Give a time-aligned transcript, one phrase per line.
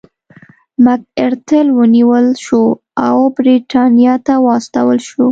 [0.83, 2.61] مک ارتر ونیول شو
[3.07, 5.25] او برېټانیا ته واستول شو.